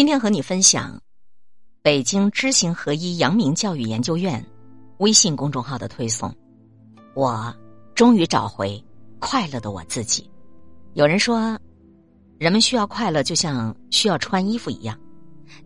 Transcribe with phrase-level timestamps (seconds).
[0.00, 0.98] 今天和你分享
[1.82, 4.42] 北京知行合一阳明教育研究院
[4.96, 6.34] 微信公众号的推送。
[7.14, 7.54] 我
[7.94, 8.82] 终于找回
[9.18, 10.26] 快乐的我自己。
[10.94, 11.54] 有人说，
[12.38, 14.98] 人们需要快乐，就像需要穿衣服一样。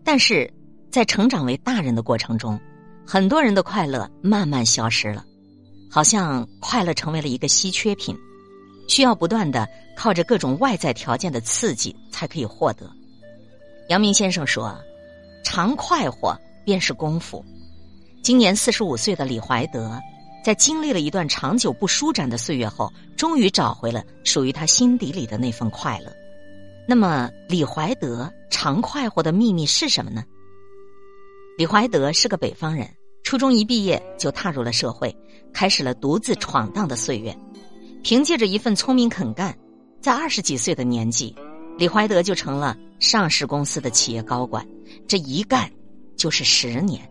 [0.03, 0.53] 但是
[0.91, 2.59] 在成长为大人的过程中，
[3.07, 5.23] 很多人的快乐慢慢消失了，
[5.89, 8.13] 好像快乐成为了一个稀缺品，
[8.89, 9.65] 需要不断的
[9.95, 12.93] 靠着各种外在条件的刺激才可以获得。
[13.87, 14.75] 阳明先生说
[15.45, 17.45] ：“常快活便是功夫。”
[18.23, 19.99] 今年四十五岁的李怀德，
[20.43, 26.11] 在经历了一段长久不舒展的岁月后，终于找回了属于他心底里的那份快乐。
[26.87, 30.23] 那么，李怀德常快活的秘密是什么呢？
[31.55, 32.89] 李怀德是个北方人，
[33.23, 35.15] 初中一毕业就踏入了社会，
[35.53, 37.35] 开始了独自闯荡的岁月。
[38.03, 39.55] 凭借着一份聪明肯干，
[40.01, 41.35] 在二十几岁的年纪。
[41.77, 44.65] 李怀德就成了上市公司的企业高管，
[45.07, 45.69] 这一干
[46.15, 47.01] 就是十年。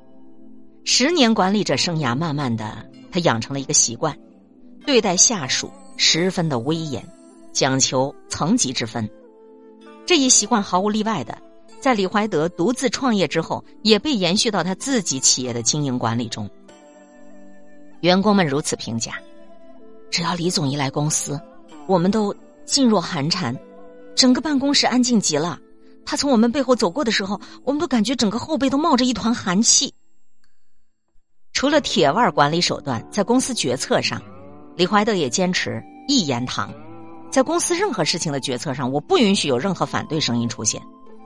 [0.84, 4.16] 十年管理者生涯，慢慢的，他养成了一个习惯，
[4.86, 7.06] 对待下属十分的威严，
[7.52, 9.08] 讲求层级之分。
[10.06, 11.38] 这一习惯毫无例外的，
[11.80, 16.48] 在李怀德独自创业之后，也被延续到他自己企业的经营管理中。
[18.00, 19.14] 员工们如此评价：
[20.10, 21.40] 只要李总一来公司，
[21.86, 22.34] 我们都
[22.66, 23.56] 噤若寒蝉。
[24.14, 25.58] 整个办公室安静极了，
[26.06, 29.92] 他从我们背后走过的时候，我们都感觉整个后背都冒着一团寒气。
[31.52, 34.20] 除了铁腕管理手段，在公司决策上，
[34.76, 36.72] 李怀德也坚持一言堂。
[37.30, 40.82] 在公司任何事情的决策上，我不允许有任何反对声音出现，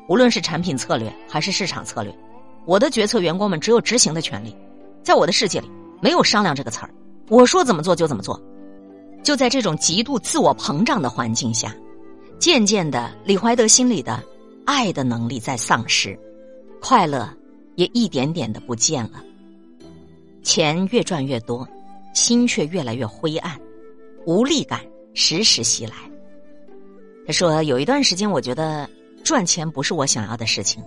[0.09, 2.17] 无论是产品策略还是市场策略，
[2.67, 4.57] 我的决策员工们只有执行的权利。
[5.03, 5.71] 在我的世界里，
[6.01, 6.91] 没有商量这个词儿，
[7.29, 8.41] 我说怎么做就怎么做。
[9.23, 11.75] 就在这种极度自我膨胀的环境下。
[12.39, 14.23] 渐渐的，李怀德心里的
[14.69, 16.15] 爱的能力在丧失，
[16.79, 17.27] 快乐
[17.77, 19.25] 也一点点的不见了。
[20.43, 21.67] 钱越赚越多，
[22.13, 23.59] 心却越来越灰暗，
[24.27, 24.83] 无力感
[25.15, 25.95] 时时袭来。
[27.27, 28.87] 他说：“有一段时间，我觉得
[29.25, 30.85] 赚钱不是我想要的事情，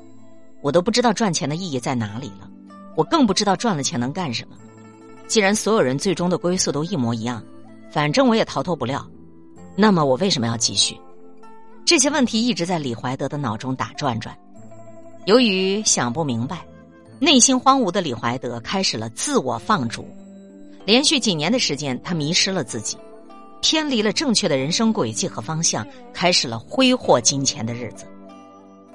[0.61, 2.47] 我都不知道赚钱的意义在哪里了，
[2.95, 4.55] 我更不知道赚了钱能干什么。
[5.25, 7.44] 既然所有人最终的归宿都一模一样，
[7.89, 9.09] 反正我也逃脱不了，
[9.75, 10.95] 那么我为什么要继续？”
[11.85, 14.35] 这些问题一直在李怀德的脑中打转转。
[15.25, 16.59] 由于想不明白，
[17.19, 20.07] 内心荒芜的李怀德开始了自我放逐。
[20.85, 22.97] 连续几年的时间，他迷失了自己，
[23.61, 28.05] 偏离了正确的人生轨迹和方向，开始了挥霍金钱的日子。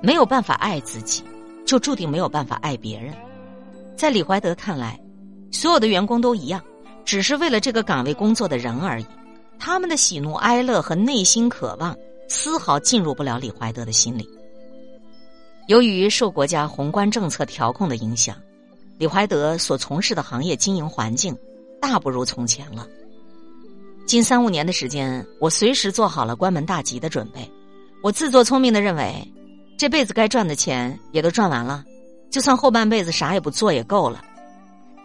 [0.03, 1.23] 没有办法爱自己，
[1.65, 3.15] 就注定没有办法爱别人。
[3.97, 4.99] 在李怀德看来，
[5.53, 6.61] 所有的员工都一样，
[7.05, 9.07] 只是为了这个岗位工作的人而已。
[9.59, 11.97] 他们的喜怒哀乐和内心渴望。
[12.29, 14.29] 丝毫进入不了李怀德的心里。
[15.69, 18.37] 由于受国家宏观政策调控的影响，
[18.99, 21.37] 李怀德所从事的行业经营环境
[21.81, 22.87] 大不如从前了。
[24.07, 27.51] 近三五年的时间，我随时做好了关门大吉的准备。
[28.03, 29.33] 我自作聪明的认为，
[29.77, 31.85] 这辈子该赚的钱也都赚完了，
[32.31, 34.23] 就算后半辈子啥也不做也够了。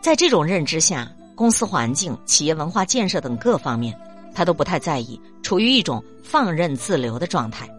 [0.02, 4.00] 在这种认知下，公司环境、企业文化建设等各方面。
[4.34, 7.70] 他都不太在意，处于一种放任自流的状态。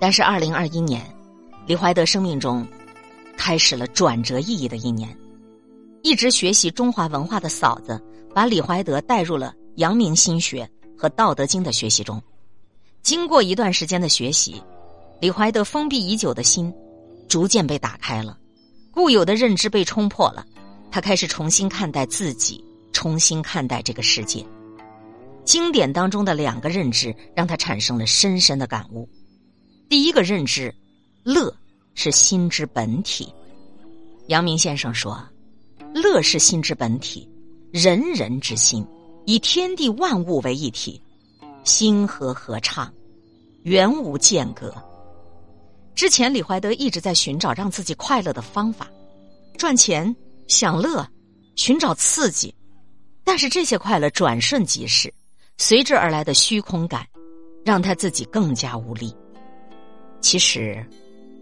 [0.00, 1.04] 但是，二零二一年，
[1.66, 2.66] 李怀德生命中
[3.36, 5.16] 开始了转折意义的一年。
[6.02, 8.00] 一直学习中华文化的嫂子，
[8.34, 12.20] 把李怀德带入了阳明心学和《道德经》的学习中。
[13.02, 14.60] 经过一段时间的学习，
[15.20, 16.72] 李怀德封闭已久的心
[17.28, 18.36] 逐渐被打开了，
[18.90, 20.44] 固有的认知被冲破了。
[20.90, 24.44] 他开始重新看待自己，重新看待这个世界。
[25.44, 29.08] 经典当中的两个认知让他产生了深深的感悟。
[29.88, 30.74] 第一个认知，
[31.24, 31.54] 乐
[31.94, 33.32] 是心之本体。
[34.28, 35.22] 阳明先生说
[35.92, 37.28] ：“乐是心之本体，
[37.72, 38.86] 人人之心，
[39.26, 41.02] 以天地万物为一体，
[41.64, 42.92] 心和合唱，
[43.64, 44.72] 原无间隔。”
[45.94, 48.88] 之前李怀德一直在寻找让自己快乐的方法，
[49.58, 50.14] 赚钱、
[50.46, 51.06] 享乐、
[51.56, 52.54] 寻找刺激，
[53.24, 55.12] 但是这些快乐转瞬即逝。
[55.64, 57.06] 随之而来的虚空感，
[57.64, 59.14] 让他自己更加无力。
[60.20, 60.84] 其实，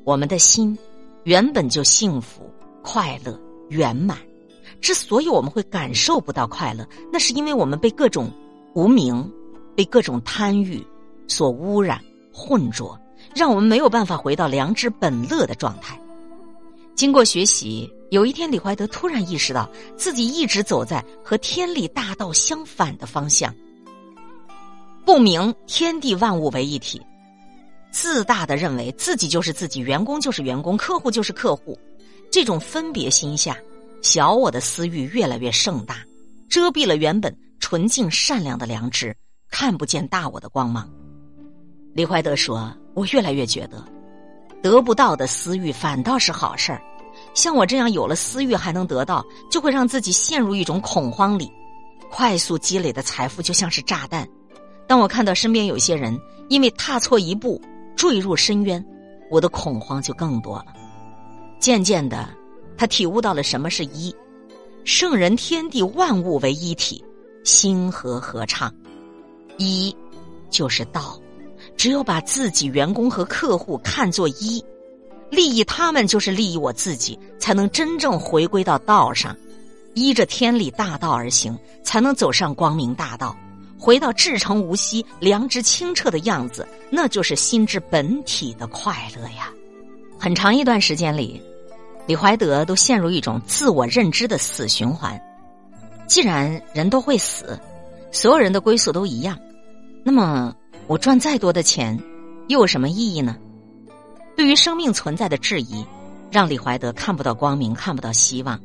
[0.05, 0.77] 我们的心
[1.25, 2.43] 原本就幸福、
[2.83, 3.41] 快乐、
[3.71, 4.19] 圆满。
[4.79, 8.31] 之所以我们会感受不到快乐，那是因为我们被各种
[8.75, 9.27] 无名、
[9.75, 10.87] 被各种贪欲
[11.27, 11.99] 所污染、
[12.31, 13.01] 混浊，
[13.35, 15.99] 让我们没有办法回到良知本乐的状态。
[16.95, 23.51] 经过学习，有一天，李怀德突然意识到自己一直走在和天理大道相反的方向。
[25.05, 27.01] 不明天地万物为一体，
[27.91, 31.79] 自大的认为自己就是自己，员工就是员工，客户就是客户。
[32.31, 33.57] 这种分别心下，
[34.03, 35.97] 小我的私欲越来越盛大，
[36.49, 39.17] 遮蔽了原本纯净善良的良知，
[39.51, 40.89] 看不见大我的光芒。
[41.93, 43.85] 李怀德说：“我越来越觉得，
[44.63, 46.81] 得不到的私欲反倒是好事儿。
[47.35, 51.51] 像我这样有了私欲还能得到，就会让自己陷入一种恐慌里。
[52.09, 54.29] 快速积累的财富就像是炸弹。
[54.91, 57.63] 当我看到身边有些人因为踏错一步
[57.95, 58.85] 坠入深渊，
[59.31, 60.67] 我的恐慌就更多了。
[61.61, 62.29] 渐渐的，
[62.77, 64.13] 他体悟到了什么是一，
[64.83, 67.05] 圣人天地万物为一体，
[67.45, 68.75] 心和合唱，
[69.59, 69.97] 一
[70.51, 71.17] 就是道。”
[71.79, 74.61] 只有把自己、员工和客户看作一，
[75.31, 79.37] 利益他们就是利益我自己，才能真正回归到道上，
[79.95, 83.37] 依着天理大道而行，才能走上光明大道，
[83.81, 89.51] 回到至诚无息、良知清澈的样子，那就是心之本体的快乐呀。
[90.19, 91.41] 很长一段时间里，
[92.07, 95.19] 李怀德都陷入一种自我认知的死循环。
[96.07, 97.59] 既然人都会死，
[98.13, 99.39] 所有人的归宿都一样，
[100.05, 100.55] 那么。
[100.87, 101.97] 我赚再多的钱，
[102.49, 103.37] 又有什么意义呢？
[104.37, 105.87] 对于生命存在的质疑，
[106.33, 108.61] 让李怀德看不到光明，看不到希望。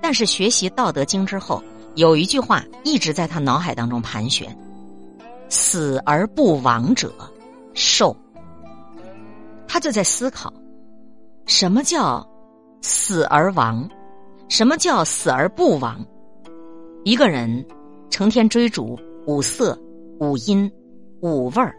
[0.00, 1.62] 但是学习《道德经》之后，
[1.94, 4.56] 有一句话一直在他脑海当中盘旋
[5.48, 7.12] ：“死而不亡者，
[7.74, 8.16] 寿。”
[9.68, 10.52] 他就在思考，
[11.46, 12.26] 什么叫
[12.80, 13.88] 死而亡？
[14.48, 16.04] 什么叫死而不亡？
[17.04, 17.64] 一个人
[18.10, 19.78] 成天追逐五色、
[20.20, 20.70] 五音。
[21.24, 21.72] 五味儿，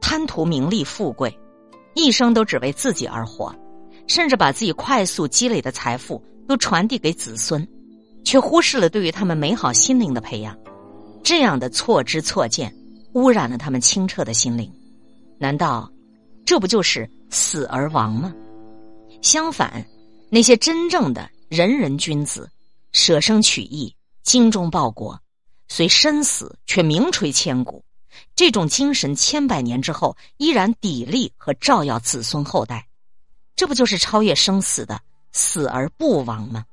[0.00, 1.36] 贪图名利富贵，
[1.94, 3.52] 一生都只为自己而活，
[4.06, 7.66] 甚至把自己快速积累的财富都传递给子孙，
[8.24, 10.58] 却忽视了对于他们美好心灵的培养。
[11.22, 12.74] 这样的错知错见，
[13.12, 14.70] 污染了他们清澈的心灵。
[15.38, 15.90] 难道
[16.44, 18.34] 这不就是死而亡吗？
[19.22, 19.86] 相反，
[20.30, 22.50] 那些真正的仁人君子，
[22.92, 25.18] 舍生取义，精忠报国，
[25.68, 27.84] 虽身死却名垂千古。
[28.36, 32.86] 这种精神千百年之后依然砥砺和照耀子孙后代，
[33.56, 35.00] 这不就是超越生死的
[35.32, 36.64] 死而不亡吗？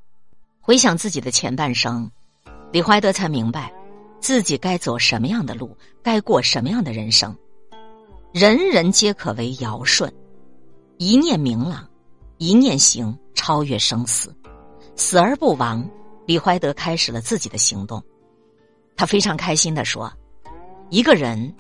[0.63, 2.09] 回想自己的前半生，
[2.71, 3.73] 李怀德才明白
[4.19, 7.35] 自己该走什么样的路，该过什么样的人生。
[8.31, 10.13] 人人皆可为尧舜，
[10.97, 11.89] 一念明朗，
[12.37, 14.33] 一念行，超越生死，
[14.95, 15.89] 死而不亡。
[16.27, 18.01] 李怀德开始了自己的行动，
[18.95, 20.13] 他非常开心的说。
[20.91, 21.55] 一个人，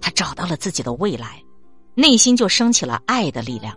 [0.00, 1.42] 他找到了自己的未来，
[1.94, 3.76] 内心就升起了爱的力量。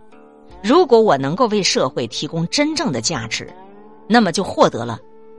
[0.62, 3.54] 如果我能够为社会提供真正的价值，
[4.08, 4.98] 那么就获得了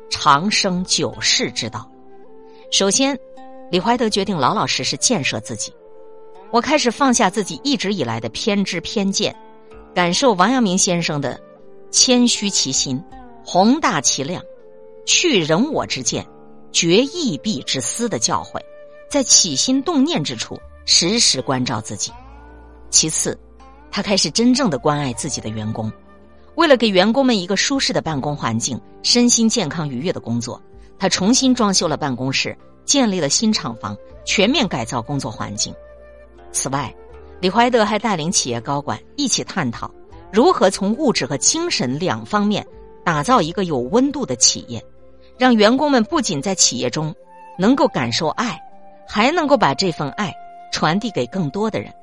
[0.10, 1.90] 长生久世之道。
[2.72, 3.18] 首先，
[3.72, 5.74] 李怀德决定老老实实建设自己。
[6.52, 9.36] 我开始放下自己一直以来的偏执偏见，
[9.94, 11.40] 感受王阳明先生的
[11.92, 13.04] 谦虚其心、
[13.44, 14.42] 宏大其量、
[15.06, 16.26] 去人我之见、
[16.72, 18.60] 绝异弊之私的教诲。
[19.10, 22.12] 在起心动念之处，时时关照自己。
[22.90, 23.38] 其次，
[23.92, 25.92] 他开始真正的关爱自己的员工。
[26.56, 30.62] 为了给员工们一个舒适的办公环境，身心健康愉悦的工作，
[30.98, 35.74] 他重新装修了办公室，建立了新厂房，全面改造工作环境。
[36.52, 36.94] 此外，
[37.40, 39.92] 李怀德还带领企业高管一起探讨，
[40.32, 42.66] 如何从物质和精神两方面
[43.04, 44.84] 打造一个有温度的企业，
[45.38, 47.14] 让员工们不仅在企业中
[47.58, 48.60] 能够感受爱。
[49.08, 50.34] 还能够把这份爱
[50.72, 51.94] 传递给更多的人。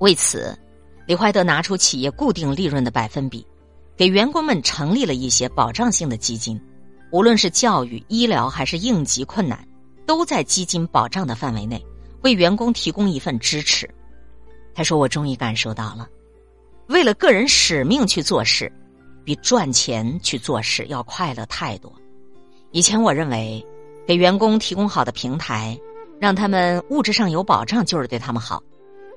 [0.00, 0.58] 为此，
[1.06, 3.46] 李怀德拿出企业固定利润的百分比，
[3.96, 6.60] 给员工们成立了一些保障性的基金，
[7.10, 9.66] 无论是教育、医疗还是应急困难，
[10.06, 11.84] 都在基金保障的范围内，
[12.22, 13.88] 为员工提供一份支持。
[14.74, 16.08] 他说：“我终于感受到了，
[16.88, 18.72] 为了个人使命去做事，
[19.24, 21.92] 比赚钱去做事要快乐太多。
[22.70, 23.64] 以前我认为，
[24.06, 25.78] 给员工提供好的平台。”
[26.20, 28.62] 让他们物质上有保障，就是对他们好。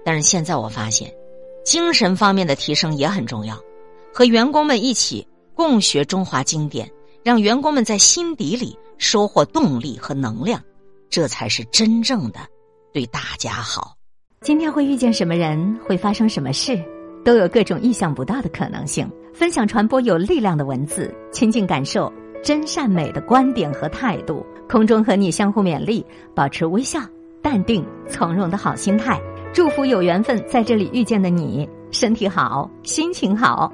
[0.03, 1.13] 但是现在我发现，
[1.63, 3.55] 精神方面的提升也很重要。
[4.17, 6.89] 和员工们一起共学中华经典，
[7.21, 10.63] 让员工们在心底里收获动力和能量，
[11.09, 12.39] 这才是真正的
[12.93, 13.93] 对大家好。
[14.39, 16.81] 今天会遇见什么人，会发生什么事，
[17.25, 19.05] 都有各种意想不到的可能性。
[19.33, 22.09] 分享传播有力量的文字，亲近感受。
[22.41, 27.01] 真善美的观点和态度，空中和你相互勉励，保持微笑、
[27.41, 29.19] 淡定、从容的好心态。
[29.51, 33.73] 祝福有缘分在这里遇见的你，身体好，心情好。